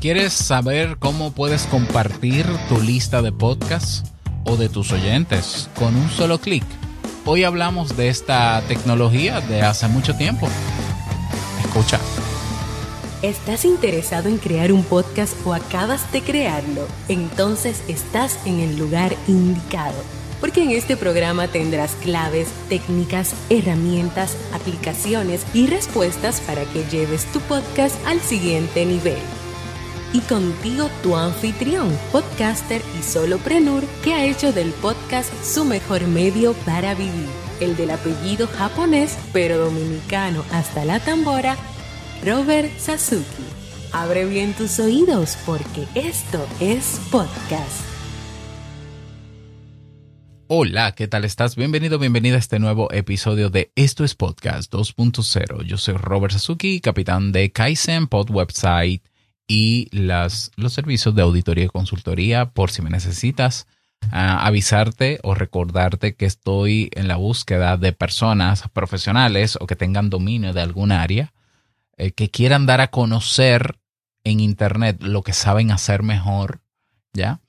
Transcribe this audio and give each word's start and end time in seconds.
¿Quieres 0.00 0.32
saber 0.32 0.96
cómo 0.98 1.32
puedes 1.32 1.66
compartir 1.66 2.46
tu 2.70 2.80
lista 2.80 3.20
de 3.20 3.32
podcasts 3.32 4.10
o 4.46 4.56
de 4.56 4.70
tus 4.70 4.92
oyentes 4.92 5.68
con 5.78 5.94
un 5.94 6.08
solo 6.08 6.38
clic? 6.40 6.64
Hoy 7.26 7.44
hablamos 7.44 7.98
de 7.98 8.08
esta 8.08 8.62
tecnología 8.66 9.42
de 9.42 9.60
hace 9.60 9.88
mucho 9.88 10.16
tiempo. 10.16 10.48
Escucha. 11.62 12.00
¿Estás 13.20 13.66
interesado 13.66 14.30
en 14.30 14.38
crear 14.38 14.72
un 14.72 14.84
podcast 14.84 15.34
o 15.44 15.52
acabas 15.52 16.10
de 16.12 16.22
crearlo? 16.22 16.88
Entonces 17.08 17.82
estás 17.86 18.38
en 18.46 18.60
el 18.60 18.78
lugar 18.78 19.14
indicado. 19.28 20.02
Porque 20.40 20.62
en 20.62 20.70
este 20.70 20.96
programa 20.96 21.46
tendrás 21.48 21.94
claves, 21.96 22.48
técnicas, 22.70 23.34
herramientas, 23.50 24.34
aplicaciones 24.54 25.44
y 25.52 25.66
respuestas 25.66 26.40
para 26.40 26.64
que 26.64 26.84
lleves 26.84 27.26
tu 27.32 27.40
podcast 27.40 27.96
al 28.06 28.18
siguiente 28.22 28.86
nivel 28.86 29.18
y 30.12 30.20
contigo 30.20 30.90
tu 31.02 31.16
anfitrión, 31.16 31.96
podcaster 32.12 32.82
y 32.98 33.02
soloprenur 33.02 33.84
que 34.02 34.14
ha 34.14 34.24
hecho 34.24 34.52
del 34.52 34.70
podcast 34.72 35.32
su 35.44 35.64
mejor 35.64 36.06
medio 36.06 36.54
para 36.64 36.94
vivir, 36.94 37.28
el 37.60 37.76
del 37.76 37.90
apellido 37.90 38.46
japonés 38.46 39.16
pero 39.32 39.58
dominicano 39.58 40.44
hasta 40.52 40.84
la 40.84 41.00
tambora, 41.00 41.56
Robert 42.24 42.70
Sasuki. 42.78 43.24
Abre 43.92 44.24
bien 44.24 44.52
tus 44.54 44.78
oídos 44.78 45.36
porque 45.46 45.86
esto 45.94 46.46
es 46.60 47.00
podcast. 47.10 47.90
Hola, 50.52 50.96
¿qué 50.96 51.06
tal 51.06 51.24
estás? 51.24 51.54
Bienvenido, 51.54 52.00
bienvenida 52.00 52.34
a 52.34 52.40
este 52.40 52.58
nuevo 52.58 52.92
episodio 52.92 53.50
de 53.50 53.70
Esto 53.76 54.02
es 54.02 54.16
Podcast 54.16 54.72
2.0. 54.74 55.62
Yo 55.62 55.78
soy 55.78 55.94
Robert 55.94 56.32
Sasuki, 56.32 56.80
capitán 56.80 57.30
de 57.30 57.52
Kaizen 57.52 58.08
Pod 58.08 58.30
Website 58.30 59.09
y 59.50 59.88
los 59.90 60.52
servicios 60.68 61.12
de 61.16 61.22
auditoría 61.22 61.64
y 61.64 61.68
consultoría 61.68 62.50
por 62.50 62.70
si 62.70 62.82
me 62.82 62.90
necesitas. 62.90 63.66
Ah, 64.12 64.46
avisarte 64.46 65.18
o 65.24 65.34
recordarte 65.34 66.14
que 66.14 66.24
estoy 66.24 66.88
en 66.94 67.08
la 67.08 67.16
búsqueda 67.16 67.76
de 67.76 67.92
personas 67.92 68.62
profesionales 68.72 69.58
o 69.60 69.66
que 69.66 69.74
tengan 69.74 70.08
dominio 70.08 70.52
de 70.52 70.60
algún 70.60 70.92
área 70.92 71.32
eh, 71.96 72.12
que 72.12 72.30
quieran 72.30 72.64
dar 72.64 72.80
a 72.80 72.92
conocer 72.92 73.80
en 74.22 74.38
Internet 74.38 75.02
lo 75.02 75.22
que 75.22 75.32
saben 75.32 75.72
hacer 75.72 76.04
mejor, 76.04 76.60
¿ya? 77.12 77.40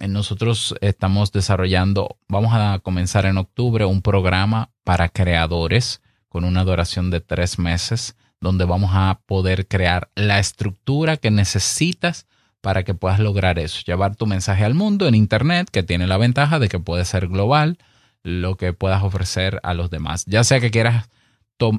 Eh, 0.00 0.08
nosotros 0.08 0.74
estamos 0.80 1.30
desarrollando, 1.30 2.18
vamos 2.26 2.52
a 2.52 2.80
comenzar 2.80 3.26
en 3.26 3.38
octubre 3.38 3.84
un 3.84 4.02
programa 4.02 4.72
para 4.82 5.08
creadores 5.08 6.02
con 6.28 6.44
una 6.44 6.64
duración 6.64 7.10
de 7.10 7.20
tres 7.20 7.60
meses 7.60 8.16
donde 8.40 8.64
vamos 8.64 8.90
a 8.92 9.20
poder 9.26 9.66
crear 9.66 10.10
la 10.14 10.38
estructura 10.38 11.16
que 11.16 11.30
necesitas 11.30 12.26
para 12.60 12.82
que 12.82 12.94
puedas 12.94 13.20
lograr 13.20 13.58
eso, 13.58 13.82
llevar 13.86 14.16
tu 14.16 14.26
mensaje 14.26 14.64
al 14.64 14.74
mundo 14.74 15.06
en 15.06 15.14
Internet, 15.14 15.68
que 15.70 15.82
tiene 15.82 16.06
la 16.06 16.16
ventaja 16.16 16.58
de 16.58 16.68
que 16.68 16.78
puede 16.78 17.04
ser 17.04 17.28
global, 17.28 17.78
lo 18.22 18.56
que 18.56 18.72
puedas 18.72 19.02
ofrecer 19.02 19.60
a 19.62 19.74
los 19.74 19.90
demás. 19.90 20.24
Ya 20.26 20.44
sea 20.44 20.60
que 20.60 20.70
quieras 20.70 21.08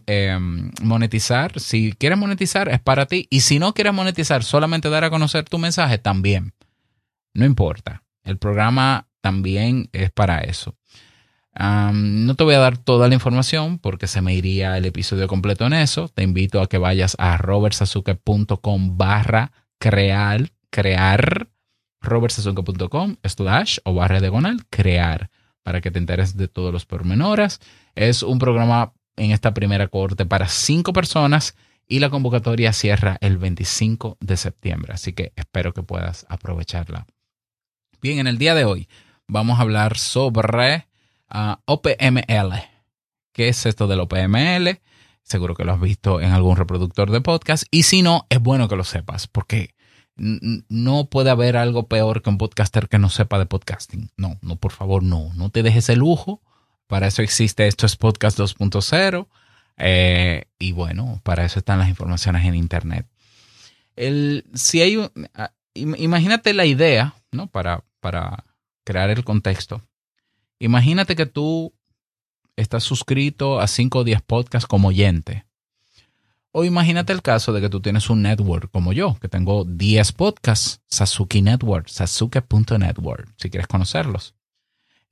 em, 0.06 0.72
monetizar, 0.84 1.60
si 1.60 1.94
quieres 1.94 2.20
monetizar 2.20 2.70
es 2.70 2.80
para 2.80 3.08
ti, 3.08 3.28
y 3.30 3.42
si 3.42 3.58
no 3.58 3.74
quieres 3.74 3.94
monetizar, 3.94 4.44
solamente 4.44 4.90
dar 4.90 5.04
a 5.04 5.10
conocer 5.10 5.46
tu 5.46 5.58
mensaje, 5.58 5.98
también. 5.98 6.54
No 7.34 7.46
importa, 7.46 8.04
el 8.24 8.38
programa 8.38 9.08
también 9.22 9.90
es 9.92 10.12
para 10.12 10.42
eso 10.42 10.76
no 11.58 12.36
te 12.36 12.44
voy 12.44 12.56
a 12.56 12.60
dar 12.60 12.78
toda 12.78 13.08
la 13.08 13.14
información 13.14 13.80
porque 13.80 14.08
se 14.08 14.22
me 14.22 14.34
iría 14.34 14.78
el 14.78 14.86
episodio 14.86 15.28
completo 15.28 15.66
en 15.66 15.74
eso. 15.74 16.10
Te 16.10 16.24
invito 16.24 16.62
a 16.62 16.68
que 16.68 16.78
vayas 16.78 17.16
a 17.20 17.38
robertsazuke.com 17.38 18.98
barra 18.98 19.52
crear, 19.80 20.52
crear, 20.70 21.50
robertsazuke.com 22.02 23.18
slash 23.24 23.80
o 23.84 23.94
barra 23.94 24.20
diagonal, 24.20 24.66
crear, 24.70 25.30
para 25.64 25.82
que 25.82 25.92
te 25.92 26.00
enteres 26.00 26.36
de 26.38 26.48
todos 26.48 26.74
los 26.74 26.86
pormenores. 26.86 27.62
Es 27.96 28.24
un 28.24 28.40
programa 28.40 28.94
en 29.16 29.32
esta 29.32 29.54
primera 29.54 29.88
corte 29.88 30.26
para 30.26 30.48
cinco 30.48 30.92
personas 30.92 31.56
y 31.88 32.00
la 32.00 32.10
convocatoria 32.10 32.74
cierra 32.74 33.18
el 33.22 33.38
25 33.38 34.18
de 34.20 34.38
septiembre, 34.38 34.94
así 34.94 35.14
que 35.14 35.34
espero 35.36 35.74
que 35.74 35.84
puedas 35.84 36.26
aprovecharla. 36.30 37.06
Bien, 38.02 38.20
en 38.20 38.28
el 38.28 38.38
día 38.38 38.56
de 38.56 38.66
hoy 38.66 38.90
vamos 39.28 39.60
a 39.60 39.62
hablar 39.62 39.98
sobre 39.98 40.88
OPML. 41.30 42.54
¿Qué 43.32 43.50
es 43.50 43.66
esto 43.66 43.88
del 43.88 44.00
OPML? 44.00 44.80
Seguro 45.24 45.56
que 45.56 45.66
lo 45.66 45.74
has 45.74 45.82
visto 45.82 46.22
en 46.22 46.32
algún 46.32 46.56
reproductor 46.56 47.12
de 47.12 47.22
podcast. 47.22 47.64
Y 47.72 47.84
si 47.84 48.02
no, 48.02 48.28
es 48.30 48.40
bueno 48.40 48.68
que 48.68 48.76
lo 48.76 48.84
sepas, 48.84 49.28
porque 49.28 49.76
no 50.18 51.10
puede 51.10 51.30
haber 51.30 51.58
algo 51.58 51.88
peor 51.88 52.22
que 52.22 52.30
un 52.30 52.38
podcaster 52.38 52.88
que 52.88 53.00
no 53.00 53.10
sepa 53.10 53.40
de 53.40 53.46
podcasting. 53.46 54.12
No, 54.16 54.38
no, 54.42 54.56
por 54.56 54.72
favor, 54.72 55.04
no. 55.04 55.34
No 55.34 55.50
te 55.50 55.64
dejes 55.64 55.90
el 55.90 56.00
lujo. 56.00 56.42
Para 56.88 57.08
eso 57.08 57.22
existe 57.22 57.68
esto 57.68 57.86
es 57.86 57.96
Podcast 57.96 58.40
2.0. 58.40 59.28
Eh, 59.78 60.46
y 60.60 60.72
bueno, 60.72 61.20
para 61.24 61.44
eso 61.44 61.60
están 61.60 61.80
las 61.80 61.90
informaciones 61.90 62.46
en 62.46 62.56
Internet. 62.56 63.08
El, 63.96 64.46
si 64.54 64.82
hay, 64.82 65.10
imagínate 65.74 66.54
la 66.54 66.66
idea, 66.66 67.16
¿no? 67.32 67.48
Para, 67.48 67.84
para 68.00 68.46
crear 68.84 69.10
el 69.10 69.24
contexto. 69.24 69.82
Imagínate 70.60 71.16
que 71.16 71.26
tú 71.26 71.74
estás 72.56 72.84
suscrito 72.84 73.60
a 73.60 73.68
5 73.68 74.00
o 74.00 74.04
10 74.04 74.22
podcasts 74.22 74.68
como 74.68 74.90
oyente. 74.90 75.46
O 76.52 76.64
imagínate 76.64 77.12
el 77.12 77.22
caso 77.22 77.52
de 77.52 77.60
que 77.60 77.70
tú 77.70 77.82
tienes 77.82 78.10
un 78.10 78.22
network 78.22 78.72
como 78.72 78.94
yo, 78.94 79.18
que 79.20 79.28
tengo 79.28 79.66
10 79.66 80.14
podcasts, 80.14 80.80
Sasuke 80.88 81.42
Network, 81.42 81.90
sasuke.network, 81.90 83.28
si 83.36 83.50
quieres 83.50 83.68
conocerlos. 83.68 84.36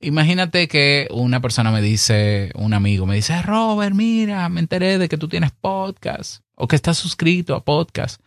Imagínate 0.00 0.68
que 0.68 1.06
una 1.10 1.40
persona 1.40 1.70
me 1.70 1.82
dice, 1.82 2.50
un 2.54 2.72
amigo 2.72 3.04
me 3.04 3.14
dice, 3.14 3.42
Robert, 3.42 3.94
mira, 3.94 4.48
me 4.48 4.60
enteré 4.60 4.96
de 4.96 5.08
que 5.08 5.18
tú 5.18 5.28
tienes 5.28 5.50
podcast 5.50 6.42
o 6.54 6.66
que 6.66 6.76
estás 6.76 6.96
suscrito 6.96 7.54
a 7.54 7.64
podcast. 7.64 8.22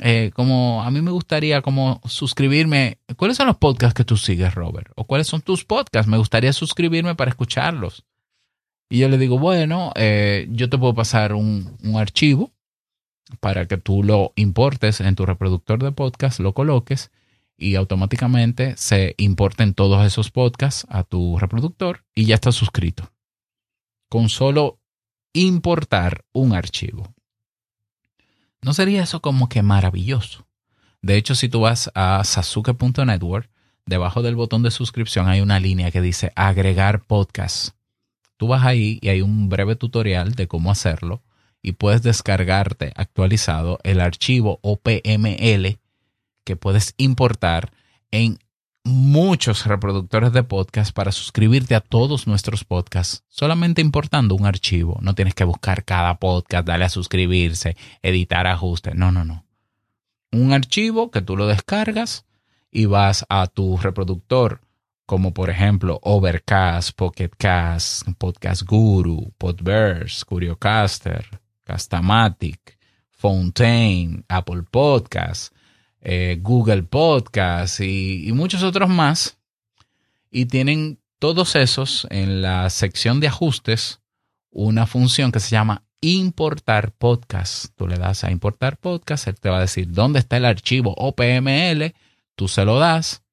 Eh, 0.00 0.30
como 0.34 0.82
a 0.82 0.90
mí 0.90 1.00
me 1.00 1.10
gustaría 1.10 1.62
como 1.62 2.00
suscribirme. 2.04 2.98
¿Cuáles 3.16 3.36
son 3.36 3.46
los 3.46 3.56
podcasts 3.56 3.94
que 3.94 4.04
tú 4.04 4.16
sigues, 4.16 4.54
Robert? 4.54 4.92
¿O 4.96 5.04
cuáles 5.04 5.26
son 5.26 5.40
tus 5.40 5.64
podcasts? 5.64 6.08
Me 6.08 6.18
gustaría 6.18 6.52
suscribirme 6.52 7.14
para 7.14 7.30
escucharlos. 7.30 8.04
Y 8.88 8.98
yo 8.98 9.08
le 9.08 9.18
digo, 9.18 9.38
bueno, 9.38 9.92
eh, 9.96 10.46
yo 10.50 10.68
te 10.68 10.78
puedo 10.78 10.94
pasar 10.94 11.32
un, 11.32 11.76
un, 11.82 11.96
archivo 11.96 12.52
para 13.40 13.66
que 13.66 13.78
tú 13.78 14.04
lo 14.04 14.32
importes 14.36 15.00
en 15.00 15.16
tu 15.16 15.26
reproductor 15.26 15.82
de 15.82 15.90
podcast, 15.90 16.38
lo 16.38 16.52
coloques 16.52 17.10
y 17.56 17.74
automáticamente 17.74 18.76
se 18.76 19.14
importen 19.16 19.74
todos 19.74 20.06
esos 20.06 20.30
podcasts 20.30 20.86
a 20.88 21.02
tu 21.02 21.36
reproductor 21.38 22.04
y 22.14 22.26
ya 22.26 22.36
estás 22.36 22.54
suscrito. 22.54 23.10
Con 24.08 24.28
solo 24.28 24.78
importar 25.32 26.24
un 26.32 26.54
archivo. 26.54 27.15
¿No 28.62 28.74
sería 28.74 29.02
eso 29.02 29.20
como 29.20 29.48
que 29.48 29.62
maravilloso? 29.62 30.46
De 31.02 31.16
hecho, 31.16 31.34
si 31.34 31.48
tú 31.48 31.60
vas 31.60 31.90
a 31.94 32.24
sasuke.network, 32.24 33.48
debajo 33.86 34.22
del 34.22 34.34
botón 34.34 34.62
de 34.62 34.70
suscripción 34.70 35.28
hay 35.28 35.40
una 35.40 35.60
línea 35.60 35.90
que 35.90 36.00
dice 36.00 36.32
agregar 36.34 37.04
podcast. 37.04 37.70
Tú 38.36 38.48
vas 38.48 38.64
ahí 38.64 38.98
y 39.00 39.08
hay 39.08 39.22
un 39.22 39.48
breve 39.48 39.76
tutorial 39.76 40.34
de 40.34 40.48
cómo 40.48 40.70
hacerlo 40.70 41.22
y 41.62 41.72
puedes 41.72 42.02
descargarte 42.02 42.92
actualizado 42.96 43.78
el 43.82 44.00
archivo 44.00 44.58
OPML 44.62 45.78
que 46.44 46.56
puedes 46.56 46.94
importar 46.96 47.72
en 48.10 48.38
muchos 48.86 49.66
reproductores 49.66 50.32
de 50.32 50.44
podcast 50.44 50.94
para 50.94 51.10
suscribirte 51.10 51.74
a 51.74 51.80
todos 51.80 52.28
nuestros 52.28 52.64
podcasts, 52.64 53.24
solamente 53.28 53.82
importando 53.82 54.36
un 54.36 54.46
archivo. 54.46 54.98
No 55.02 55.14
tienes 55.14 55.34
que 55.34 55.44
buscar 55.44 55.84
cada 55.84 56.18
podcast, 56.18 56.66
darle 56.66 56.84
a 56.84 56.88
suscribirse, 56.88 57.76
editar 58.02 58.46
ajustes. 58.46 58.94
No, 58.94 59.10
no, 59.10 59.24
no. 59.24 59.44
Un 60.30 60.52
archivo 60.52 61.10
que 61.10 61.20
tú 61.20 61.36
lo 61.36 61.48
descargas 61.48 62.26
y 62.70 62.84
vas 62.84 63.26
a 63.28 63.48
tu 63.48 63.76
reproductor, 63.76 64.60
como 65.04 65.34
por 65.34 65.50
ejemplo 65.50 65.98
Overcast, 66.02 66.92
Pocketcast, 66.96 68.08
Podcast 68.18 68.62
Guru, 68.62 69.32
Podverse, 69.36 70.24
Curiocaster, 70.24 71.40
Castamatic, 71.64 72.78
Fontaine, 73.10 74.22
Apple 74.28 74.62
Podcasts 74.70 75.55
eh, 76.08 76.38
Google 76.40 76.84
Podcast 76.84 77.80
y, 77.80 78.30
muchos 78.32 78.62
otros 78.62 78.88
más. 78.88 79.38
Y 80.30 80.46
tienen 80.46 81.00
todos 81.18 81.56
esos 81.56 82.06
en 82.10 82.42
la 82.42 82.70
sección 82.70 83.18
de 83.18 83.26
ajustes 83.26 84.00
una 84.50 84.86
función 84.86 85.32
que 85.32 85.40
se 85.40 85.50
llama 85.50 85.82
importar 86.00 86.92
podcast. 86.92 87.72
Tú 87.74 87.88
le 87.88 87.96
das 87.96 88.22
a 88.22 88.30
importar 88.30 88.76
podcast, 88.76 89.26
él 89.26 89.40
te 89.40 89.50
va 89.50 89.58
a 89.58 89.62
decir 89.62 89.90
dónde 89.90 90.20
está 90.20 90.36
el 90.36 90.44
archivo 90.44 90.94
OPML, 90.96 91.92
tú 92.36 92.46
se 92.46 92.64
lo 92.64 92.78
das 92.78 93.24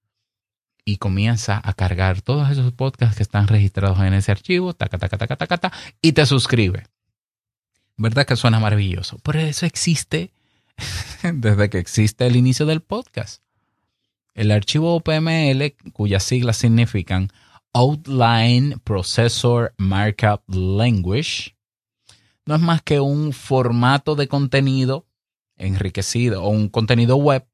y 0.83 0.97
comienza 0.97 1.61
a 1.63 1.73
cargar 1.73 2.23
todos 2.23 2.49
esos 2.49 2.73
podcasts 2.73 3.17
que 3.17 3.23
están 3.23 3.47
registrados 3.47 3.99
en 3.99 4.15
ese 4.15 4.31
archivo, 4.31 4.73
taca, 4.73 5.71
y 6.01 6.13
te 6.13 6.25
suscribe. 6.25 6.87
¿Verdad 7.97 8.25
que 8.25 8.35
suena 8.35 8.59
maravilloso? 8.59 9.19
Por 9.19 9.37
eso 9.37 9.67
existe 9.67 10.32
desde 11.33 11.69
que 11.69 11.77
existe 11.79 12.25
el 12.25 12.35
inicio 12.35 12.65
del 12.65 12.81
podcast. 12.81 13.43
El 14.33 14.51
archivo 14.51 14.95
OPML, 14.95 15.75
cuyas 15.93 16.23
siglas 16.23 16.57
significan 16.57 17.29
Outline 17.73 18.79
Processor 18.83 19.73
Markup 19.77 20.41
Language, 20.47 21.55
no 22.45 22.55
es 22.55 22.61
más 22.61 22.81
que 22.81 22.99
un 22.99 23.31
formato 23.31 24.15
de 24.15 24.27
contenido 24.27 25.07
enriquecido 25.55 26.43
o 26.43 26.49
un 26.49 26.67
contenido 26.67 27.15
web 27.15 27.47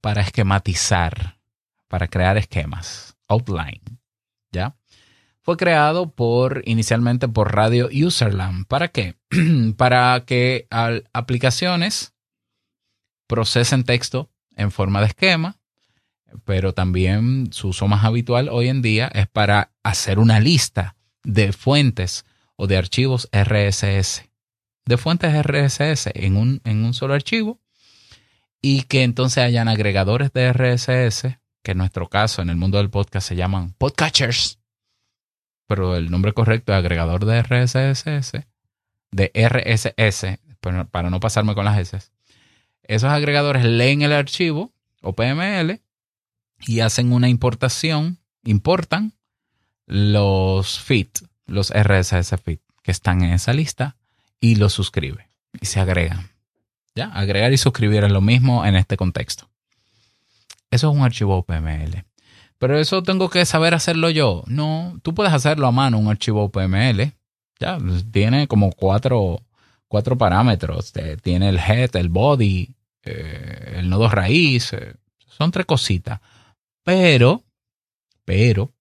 para 0.00 0.22
esquematizar, 0.22 1.38
para 1.88 2.08
crear 2.08 2.36
esquemas. 2.36 3.16
Outline, 3.28 4.00
¿ya? 4.50 4.76
Fue 5.42 5.56
creado 5.56 6.10
por 6.10 6.62
inicialmente 6.66 7.28
por 7.28 7.54
Radio 7.54 7.88
Userland. 7.92 8.66
¿Para 8.66 8.88
qué? 8.88 9.16
para 9.76 10.24
que 10.26 10.66
aplicaciones 11.12 12.14
procesen 13.30 13.84
texto 13.84 14.28
en 14.56 14.72
forma 14.72 14.98
de 14.98 15.06
esquema, 15.06 15.56
pero 16.44 16.74
también 16.74 17.52
su 17.52 17.68
uso 17.68 17.86
más 17.86 18.04
habitual 18.04 18.48
hoy 18.48 18.66
en 18.66 18.82
día 18.82 19.06
es 19.14 19.28
para 19.28 19.70
hacer 19.84 20.18
una 20.18 20.40
lista 20.40 20.96
de 21.22 21.52
fuentes 21.52 22.24
o 22.56 22.66
de 22.66 22.76
archivos 22.76 23.28
RSS, 23.32 24.28
de 24.84 24.96
fuentes 24.96 25.32
RSS 25.32 26.10
en 26.12 26.36
un, 26.36 26.60
en 26.64 26.84
un 26.84 26.92
solo 26.92 27.14
archivo 27.14 27.60
y 28.60 28.82
que 28.82 29.04
entonces 29.04 29.44
hayan 29.44 29.68
agregadores 29.68 30.32
de 30.32 30.52
RSS, 30.52 31.38
que 31.62 31.70
en 31.70 31.78
nuestro 31.78 32.08
caso 32.08 32.42
en 32.42 32.50
el 32.50 32.56
mundo 32.56 32.78
del 32.78 32.90
podcast 32.90 33.28
se 33.28 33.36
llaman 33.36 33.74
podcatchers, 33.78 34.58
pero 35.68 35.94
el 35.94 36.10
nombre 36.10 36.32
correcto 36.32 36.72
es 36.72 36.78
agregador 36.78 37.26
de 37.26 37.40
RSS, 37.44 38.32
de 39.12 39.30
RSS, 39.32 40.40
para 40.90 41.10
no 41.10 41.20
pasarme 41.20 41.54
con 41.54 41.64
las 41.64 41.78
S. 41.78 42.10
Esos 42.82 43.10
agregadores 43.10 43.64
leen 43.64 44.02
el 44.02 44.12
archivo 44.12 44.72
o 45.02 45.14
PML 45.14 45.80
y 46.66 46.80
hacen 46.80 47.12
una 47.12 47.28
importación, 47.28 48.18
importan 48.44 49.14
los 49.86 50.78
feed 50.80 51.08
los 51.50 51.72
RSS 51.74 52.40
feed 52.42 52.60
que 52.82 52.90
están 52.90 53.22
en 53.22 53.32
esa 53.32 53.52
lista 53.52 53.96
y 54.40 54.54
los 54.54 54.72
suscribe 54.72 55.28
y 55.60 55.66
se 55.66 55.80
agregan. 55.80 56.30
¿Ya? 56.94 57.06
Agregar 57.06 57.52
y 57.52 57.58
suscribir 57.58 58.04
es 58.04 58.12
lo 58.12 58.20
mismo 58.20 58.64
en 58.64 58.76
este 58.76 58.96
contexto. 58.96 59.50
Eso 60.70 60.90
es 60.90 60.96
un 60.96 61.02
archivo 61.02 61.36
OPML. 61.36 62.04
Pero 62.58 62.78
eso 62.78 63.02
tengo 63.02 63.30
que 63.30 63.44
saber 63.44 63.74
hacerlo 63.74 64.10
yo. 64.10 64.44
No, 64.46 64.98
tú 65.02 65.14
puedes 65.14 65.32
hacerlo 65.32 65.66
a 65.66 65.72
mano, 65.72 65.98
un 65.98 66.08
archivo 66.08 66.44
OPML. 66.44 67.12
Ya, 67.58 67.78
tiene 68.10 68.48
como 68.48 68.70
cuatro, 68.70 69.40
cuatro 69.90 70.16
parámetros. 70.16 70.92
Tiene 71.20 71.48
el 71.48 71.58
head, 71.58 71.96
el 71.96 72.08
body, 72.08 72.72
eh, 73.02 73.74
el 73.78 73.90
nodo 73.90 74.08
raíz. 74.08 74.72
Eh, 74.72 74.94
son 75.26 75.50
tres 75.50 75.66
cositas. 75.66 76.20
Pero, 76.84 77.42
pero, 78.24 78.72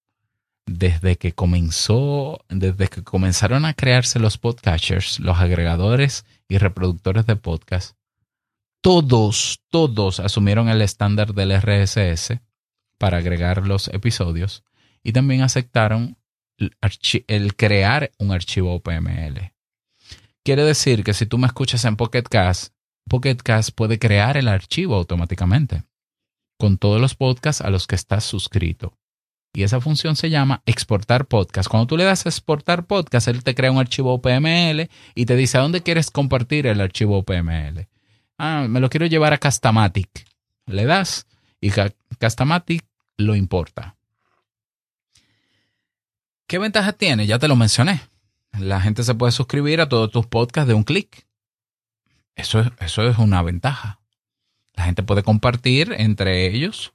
desde 0.68 1.18
que 1.18 1.34
comenzó, 1.34 2.46
desde 2.48 2.88
que 2.90 3.04
comenzaron 3.04 3.66
a 3.66 3.74
crearse 3.74 4.20
los 4.20 4.38
podcatchers, 4.38 5.20
los 5.20 5.40
agregadores 5.40 6.26
y 6.48 6.60
reproductores 6.60 7.26
de 7.26 7.36
podcast, 7.36 7.98
todos, 8.82 9.62
todos 9.70 10.20
asumieron 10.20 10.70
el 10.70 10.84
estándar 10.84 11.34
del 11.34 11.60
RSS 11.60 12.40
para 13.00 13.18
agregar 13.18 13.66
los 13.66 13.88
episodios 13.88 14.64
y 15.04 15.12
también 15.12 15.42
aceptaron 15.42 16.18
el, 17.28 17.56
crear 17.56 18.12
un 18.20 18.32
archivo 18.32 18.76
OPML. 18.76 19.54
Quiere 20.50 20.64
decir 20.64 21.04
que 21.04 21.14
si 21.14 21.28
tú 21.28 21.38
me 21.38 21.46
escuchas 21.46 21.86
en 21.86 21.96
Pocket 21.96 22.24
Cast, 22.24 22.74
Pocket 23.08 23.36
Cast 23.36 23.70
puede 23.70 24.00
crear 24.00 24.36
el 24.36 24.48
archivo 24.48 24.96
automáticamente 24.96 25.84
con 26.58 26.80
todos 26.80 27.00
los 27.00 27.14
podcasts 27.14 27.62
a 27.62 27.70
los 27.70 27.86
que 27.86 27.94
estás 27.94 28.24
suscrito. 28.24 28.98
Y 29.54 29.62
esa 29.62 29.80
función 29.80 30.16
se 30.16 30.32
llama 30.32 30.64
exportar 30.66 31.28
podcast. 31.28 31.70
Cuando 31.70 31.86
tú 31.86 31.98
le 31.98 32.04
das 32.04 32.26
exportar 32.26 32.88
podcast, 32.88 33.28
él 33.28 33.44
te 33.44 33.54
crea 33.54 33.72
un 33.72 33.78
archivo 33.78 34.12
OPML 34.12 34.90
y 35.14 35.26
te 35.28 35.36
dice 35.36 35.60
a 35.60 35.62
dónde 35.62 35.84
quieres 35.84 36.10
compartir 36.10 36.66
el 36.66 36.82
archivo 36.82 37.20
OPML. 37.20 37.88
Ah, 38.40 38.66
me 38.68 38.80
lo 38.80 38.90
quiero 38.90 39.06
llevar 39.06 39.34
a 39.34 39.38
Castamatic. 39.38 40.26
Le 40.66 40.86
das 40.86 41.28
y 41.62 41.70
Castamatic 42.18 42.88
lo 43.18 43.36
importa. 43.36 43.98
¿Qué 46.48 46.58
ventaja 46.58 46.94
tiene? 46.94 47.28
Ya 47.28 47.38
te 47.38 47.48
lo 47.48 47.56
mencioné. 47.56 48.02
La 48.58 48.82
gente 48.82 49.04
se 49.04 49.16
puede 49.16 49.32
suscribir 49.32 49.82
a 49.82 49.90
todos 49.90 50.12
tus 50.12 50.26
podcasts 50.28 50.68
de 50.68 50.74
un 50.74 50.84
clic. 50.84 51.28
Eso, 52.36 52.64
eso 52.80 53.08
es 53.08 53.18
una 53.18 53.42
ventaja. 53.42 54.00
La 54.74 54.86
gente 54.86 55.04
puede 55.04 55.24
compartir 55.24 55.94
entre 55.98 56.48
ellos 56.48 56.94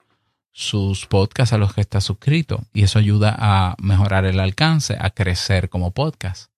sus 0.52 1.06
podcasts 1.06 1.52
a 1.52 1.58
los 1.58 1.74
que 1.74 1.80
está 1.80 2.00
suscrito 2.00 2.62
y 2.72 2.84
eso 2.84 2.98
ayuda 2.98 3.34
a 3.38 3.74
mejorar 3.78 4.24
el 4.24 4.40
alcance, 4.40 4.96
a 4.98 5.10
crecer 5.10 5.68
como 5.68 5.90
podcast. 5.90 6.50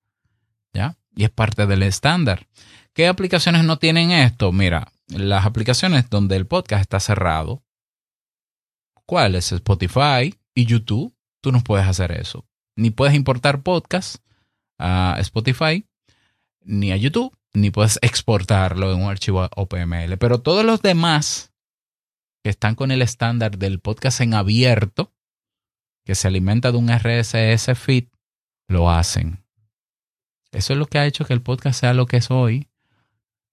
¿Ya? 0.72 0.96
Y 1.16 1.24
es 1.24 1.30
parte 1.30 1.66
del 1.66 1.82
estándar. 1.82 2.46
¿Qué 2.92 3.08
aplicaciones 3.08 3.64
no 3.64 3.78
tienen 3.78 4.10
esto? 4.10 4.52
Mira, 4.52 4.92
las 5.08 5.46
aplicaciones 5.46 6.08
donde 6.10 6.36
el 6.36 6.46
podcast 6.46 6.82
está 6.82 7.00
cerrado. 7.00 7.62
¿Cuáles? 9.06 9.52
Spotify 9.52 10.34
y 10.54 10.66
YouTube. 10.66 11.14
Tú 11.40 11.52
no 11.52 11.62
puedes 11.62 11.86
hacer 11.86 12.12
eso. 12.12 12.44
Ni 12.76 12.90
puedes 12.90 13.14
importar 13.14 13.62
podcast 13.62 14.16
a 14.78 15.16
Spotify, 15.20 15.84
ni 16.62 16.92
a 16.92 16.96
YouTube, 16.96 17.36
ni 17.54 17.70
puedes 17.70 17.98
exportarlo 18.02 18.92
en 18.92 19.02
un 19.02 19.10
archivo 19.10 19.48
OPML. 19.56 20.18
Pero 20.18 20.40
todos 20.40 20.64
los 20.64 20.82
demás 20.82 21.52
que 22.42 22.50
están 22.50 22.74
con 22.74 22.90
el 22.90 23.02
estándar 23.02 23.58
del 23.58 23.80
podcast 23.80 24.20
en 24.20 24.34
abierto, 24.34 25.12
que 26.04 26.14
se 26.14 26.28
alimenta 26.28 26.70
de 26.70 26.78
un 26.78 26.88
RSS 26.88 27.76
feed, 27.78 28.04
lo 28.68 28.90
hacen. 28.90 29.42
Eso 30.52 30.72
es 30.72 30.78
lo 30.78 30.86
que 30.86 30.98
ha 30.98 31.06
hecho 31.06 31.24
que 31.24 31.32
el 31.32 31.42
podcast 31.42 31.80
sea 31.80 31.94
lo 31.94 32.06
que 32.06 32.18
es 32.18 32.30
hoy. 32.30 32.68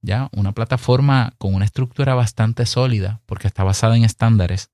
Ya, 0.01 0.29
una 0.33 0.51
plataforma 0.51 1.33
con 1.37 1.55
una 1.55 1.65
estructura 1.65 2.13
bastante 2.13 2.65
sólida, 2.65 3.21
porque 3.25 3.47
está 3.47 3.63
basada 3.63 3.95
en 3.95 4.03
estándares, 4.03 4.69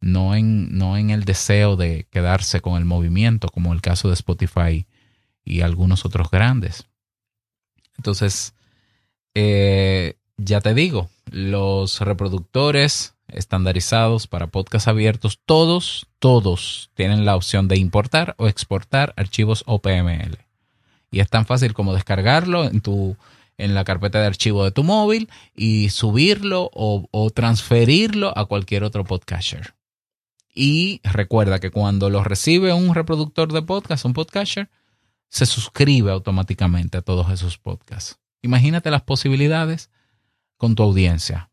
no 0.00 0.34
en, 0.34 0.76
no 0.76 0.98
en 0.98 1.10
el 1.10 1.24
deseo 1.24 1.76
de 1.76 2.06
quedarse 2.10 2.60
con 2.60 2.76
el 2.76 2.84
movimiento, 2.84 3.48
como 3.48 3.72
el 3.72 3.80
caso 3.80 4.08
de 4.08 4.14
Spotify 4.14 4.86
y 5.46 5.62
algunos 5.62 6.04
otros 6.04 6.30
grandes. 6.30 6.86
Entonces, 7.96 8.54
eh, 9.34 10.18
ya 10.36 10.60
te 10.60 10.74
digo, 10.74 11.08
los 11.30 12.00
reproductores 12.00 13.14
estandarizados 13.28 14.26
para 14.26 14.48
podcast 14.48 14.88
abiertos, 14.88 15.40
todos, 15.46 16.06
todos 16.18 16.90
tienen 16.94 17.24
la 17.24 17.36
opción 17.36 17.68
de 17.68 17.78
importar 17.78 18.34
o 18.38 18.48
exportar 18.48 19.14
archivos 19.16 19.62
OPML. 19.66 20.38
Y 21.10 21.20
es 21.20 21.30
tan 21.30 21.46
fácil 21.46 21.72
como 21.72 21.94
descargarlo 21.94 22.64
en 22.64 22.80
tu 22.80 23.16
en 23.58 23.74
la 23.74 23.84
carpeta 23.84 24.20
de 24.20 24.26
archivo 24.26 24.64
de 24.64 24.70
tu 24.70 24.84
móvil 24.84 25.30
y 25.54 25.88
subirlo 25.88 26.70
o, 26.74 27.08
o 27.10 27.30
transferirlo 27.30 28.36
a 28.36 28.44
cualquier 28.44 28.84
otro 28.84 29.04
podcaster. 29.04 29.74
Y 30.54 31.00
recuerda 31.04 31.58
que 31.58 31.70
cuando 31.70 32.10
lo 32.10 32.22
recibe 32.22 32.74
un 32.74 32.94
reproductor 32.94 33.52
de 33.52 33.62
podcast, 33.62 34.04
un 34.04 34.12
podcaster, 34.12 34.68
se 35.28 35.46
suscribe 35.46 36.10
automáticamente 36.10 36.98
a 36.98 37.02
todos 37.02 37.30
esos 37.30 37.58
podcasts. 37.58 38.18
Imagínate 38.42 38.90
las 38.90 39.02
posibilidades 39.02 39.90
con 40.56 40.74
tu 40.74 40.82
audiencia 40.82 41.50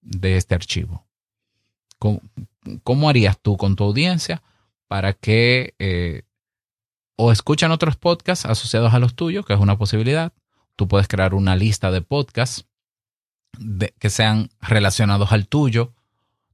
de 0.00 0.36
este 0.36 0.54
archivo. 0.54 1.06
¿Cómo, 2.82 3.08
harías 3.08 3.38
tú 3.40 3.56
con 3.56 3.76
tu 3.76 3.84
audiencia 3.84 4.42
para 4.88 5.12
que 5.12 5.74
eh, 5.78 6.22
o 7.16 7.32
escuchan 7.32 7.70
otros 7.70 7.96
podcasts 7.96 8.46
asociados 8.46 8.94
a 8.94 8.98
los 8.98 9.14
tuyos, 9.14 9.44
que 9.44 9.52
es 9.52 9.60
una 9.60 9.76
posibilidad? 9.76 10.32
Tú 10.76 10.88
puedes 10.88 11.08
crear 11.08 11.34
una 11.34 11.56
lista 11.56 11.90
de 11.90 12.00
podcasts 12.00 12.66
que 13.98 14.10
sean 14.10 14.48
relacionados 14.60 15.32
al 15.32 15.46
tuyo. 15.46 15.92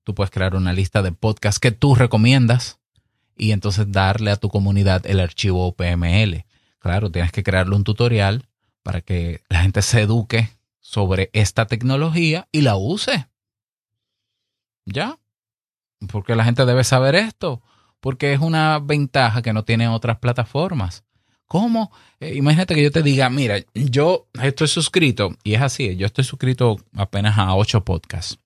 Tú 0.02 0.14
puedes 0.14 0.30
crear 0.30 0.56
una 0.56 0.72
lista 0.72 1.02
de 1.02 1.12
podcasts 1.12 1.60
que 1.60 1.70
tú 1.70 1.94
recomiendas 1.94 2.80
y 3.36 3.52
entonces 3.52 3.90
darle 3.92 4.30
a 4.30 4.36
tu 4.36 4.48
comunidad 4.48 5.06
el 5.06 5.20
archivo 5.20 5.72
PML. 5.72 6.44
Claro, 6.78 7.10
tienes 7.10 7.32
que 7.32 7.42
crearle 7.42 7.76
un 7.76 7.84
tutorial 7.84 8.48
para 8.82 9.00
que 9.00 9.42
la 9.48 9.62
gente 9.62 9.82
se 9.82 10.02
eduque 10.02 10.50
sobre 10.80 11.30
esta 11.32 11.66
tecnología 11.66 12.48
y 12.52 12.62
la 12.62 12.76
use. 12.76 13.26
¿Ya? 14.84 15.18
Porque 16.08 16.36
la 16.36 16.44
gente 16.44 16.64
debe 16.64 16.84
saber 16.84 17.16
esto, 17.16 17.62
porque 18.00 18.32
es 18.32 18.40
una 18.40 18.78
ventaja 18.78 19.42
que 19.42 19.52
no 19.52 19.64
tienen 19.64 19.88
otras 19.88 20.18
plataformas. 20.18 21.04
¿Cómo? 21.46 21.92
Eh, 22.20 22.34
imagínate 22.34 22.74
que 22.74 22.82
yo 22.82 22.90
te 22.90 23.02
diga, 23.02 23.28
mira, 23.30 23.56
yo 23.74 24.28
estoy 24.42 24.68
suscrito, 24.68 25.36
y 25.44 25.54
es 25.54 25.62
así, 25.62 25.96
yo 25.96 26.06
estoy 26.06 26.24
suscrito 26.24 26.76
apenas 26.94 27.38
a 27.38 27.54
ocho 27.54 27.84
podcasts. 27.84 28.38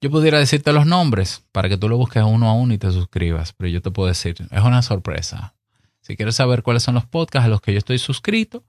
Yo 0.00 0.10
pudiera 0.10 0.38
decirte 0.38 0.72
los 0.72 0.86
nombres 0.86 1.44
para 1.50 1.68
que 1.68 1.76
tú 1.76 1.88
lo 1.88 1.96
busques 1.96 2.22
uno 2.22 2.48
a 2.48 2.52
uno 2.52 2.72
y 2.72 2.78
te 2.78 2.90
suscribas, 2.92 3.52
pero 3.52 3.68
yo 3.68 3.82
te 3.82 3.90
puedo 3.90 4.08
decir, 4.08 4.36
es 4.50 4.62
una 4.62 4.82
sorpresa. 4.82 5.54
Si 6.00 6.16
quieres 6.16 6.36
saber 6.36 6.62
cuáles 6.62 6.84
son 6.84 6.94
los 6.94 7.04
podcasts 7.04 7.46
a 7.46 7.48
los 7.48 7.60
que 7.60 7.72
yo 7.72 7.78
estoy 7.78 7.98
suscrito, 7.98 8.64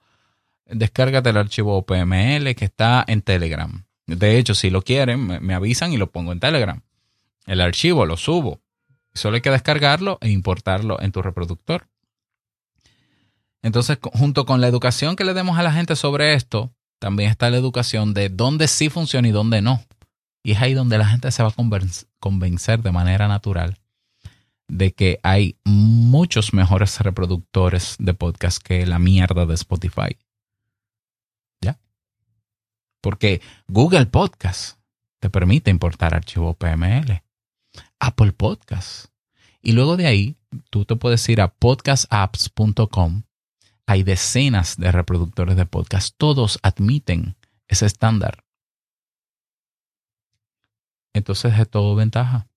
descárgate 0.65 1.29
el 1.29 1.37
archivo 1.37 1.85
PML 1.85 2.55
que 2.55 2.65
está 2.65 3.05
en 3.07 3.21
Telegram. 3.21 3.85
De 4.07 4.39
hecho, 4.39 4.55
si 4.55 4.71
lo 4.71 4.81
quieren, 4.81 5.27
me, 5.41 5.53
avisan 5.53 5.93
y 5.93 5.97
lo 5.97 6.09
pongo 6.11 6.31
en 6.31 6.39
Telegram. 6.39 6.81
El 7.45 7.61
archivo 7.61 8.05
lo 8.07 8.17
subo. 8.17 8.59
Solo 9.13 9.35
hay 9.35 9.41
que 9.41 9.51
descargarlo 9.51 10.17
e 10.21 10.29
importarlo 10.29 10.99
en 10.99 11.11
tu 11.11 11.21
reproductor. 11.21 11.87
Entonces, 13.61 13.99
junto 14.01 14.45
con 14.45 14.61
la 14.61 14.67
educación 14.67 15.15
que 15.15 15.25
le 15.25 15.33
demos 15.35 15.59
a 15.59 15.63
la 15.63 15.73
gente 15.73 15.95
sobre 15.95 16.33
esto, 16.33 16.73
también 16.97 17.29
está 17.29 17.49
la 17.51 17.57
educación 17.57 18.13
de 18.13 18.29
dónde 18.29 18.67
sí 18.67 18.89
funciona 18.89 19.27
y 19.27 19.31
dónde 19.31 19.61
no. 19.61 19.83
Y 20.43 20.51
es 20.53 20.61
ahí 20.61 20.73
donde 20.73 20.97
la 20.97 21.07
gente 21.07 21.31
se 21.31 21.43
va 21.43 21.49
a 21.49 21.55
convencer 22.19 22.81
de 22.81 22.91
manera 22.91 23.27
natural 23.27 23.77
de 24.69 24.93
que 24.93 25.19
hay 25.23 25.57
muchos 25.65 26.53
mejores 26.53 26.99
reproductores 26.99 27.95
de 27.99 28.13
podcast 28.13 28.61
que 28.61 28.85
la 28.85 28.99
mierda 28.99 29.45
de 29.45 29.55
Spotify. 29.55 30.17
¿Ya? 31.59 31.79
Porque 33.01 33.41
Google 33.67 34.05
Podcast 34.05 34.77
te 35.19 35.29
permite 35.29 35.71
importar 35.71 36.13
archivos 36.13 36.55
PML. 36.55 37.23
Apple 37.99 38.31
Podcast. 38.31 39.07
Y 39.61 39.73
luego 39.73 39.97
de 39.97 40.07
ahí, 40.07 40.37
tú 40.69 40.85
te 40.85 40.95
puedes 40.95 41.27
ir 41.27 41.41
a 41.41 41.49
podcastapps.com. 41.49 43.23
Hay 43.87 44.03
decenas 44.03 44.77
de 44.77 44.91
reproductores 44.91 45.57
de 45.57 45.65
podcast. 45.65 46.13
Todos 46.15 46.59
admiten 46.61 47.35
ese 47.67 47.87
estándar. 47.87 48.45
Entonces 51.13 51.57
es 51.57 51.69
todo 51.69 51.95
ventaja. 51.95 52.47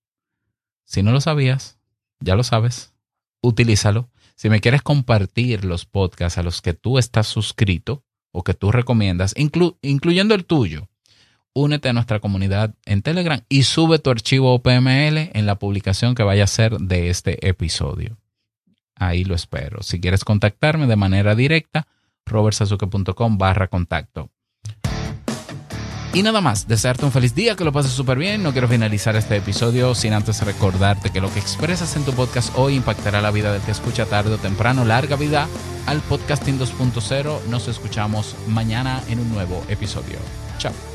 Si 0.85 1.03
no 1.03 1.11
lo 1.11 1.21
sabías, 1.21 1.77
ya 2.19 2.35
lo 2.35 2.43
sabes. 2.43 2.93
Utilízalo. 3.41 4.09
Si 4.35 4.49
me 4.49 4.61
quieres 4.61 4.81
compartir 4.81 5.65
los 5.65 5.85
podcasts 5.85 6.37
a 6.37 6.43
los 6.43 6.61
que 6.61 6.73
tú 6.73 6.97
estás 6.97 7.27
suscrito 7.27 8.03
o 8.31 8.43
que 8.43 8.53
tú 8.53 8.71
recomiendas, 8.71 9.35
incluyendo 9.37 10.33
el 10.33 10.45
tuyo, 10.45 10.89
únete 11.53 11.89
a 11.89 11.93
nuestra 11.93 12.19
comunidad 12.19 12.75
en 12.85 13.01
Telegram 13.01 13.41
y 13.47 13.63
sube 13.63 13.99
tu 13.99 14.09
archivo 14.09 14.61
PML 14.61 15.31
en 15.33 15.45
la 15.45 15.59
publicación 15.59 16.15
que 16.15 16.23
vaya 16.23 16.45
a 16.45 16.47
ser 16.47 16.77
de 16.77 17.09
este 17.09 17.47
episodio. 17.47 18.17
Ahí 18.95 19.23
lo 19.23 19.35
espero. 19.35 19.83
Si 19.83 19.99
quieres 19.99 20.23
contactarme 20.23 20.87
de 20.87 20.95
manera 20.95 21.35
directa, 21.35 21.87
robertsazuke.com 22.25 23.37
barra 23.37 23.67
contacto. 23.67 24.29
Y 26.13 26.21
nada 26.21 26.41
más, 26.41 26.67
desearte 26.67 27.05
un 27.05 27.11
feliz 27.11 27.33
día, 27.33 27.55
que 27.55 27.63
lo 27.63 27.71
pases 27.71 27.91
súper 27.91 28.19
bien. 28.19 28.43
No 28.43 28.51
quiero 28.51 28.67
finalizar 28.67 29.15
este 29.15 29.35
episodio 29.35 29.95
sin 29.95 30.13
antes 30.13 30.45
recordarte 30.45 31.09
que 31.09 31.19
lo 31.19 31.33
que 31.33 31.39
expresas 31.39 31.95
en 31.95 32.05
tu 32.05 32.13
podcast 32.13 32.55
hoy 32.55 32.75
impactará 32.75 33.19
la 33.19 33.31
vida 33.31 33.51
del 33.51 33.63
que 33.63 33.71
escucha 33.71 34.05
tarde 34.05 34.35
o 34.35 34.37
temprano. 34.37 34.85
Larga 34.85 35.15
vida 35.15 35.47
al 35.87 36.01
podcasting 36.01 36.59
2.0. 36.59 37.45
Nos 37.49 37.67
escuchamos 37.67 38.35
mañana 38.47 39.01
en 39.09 39.19
un 39.19 39.31
nuevo 39.33 39.63
episodio. 39.69 40.19
Chao. 40.59 40.92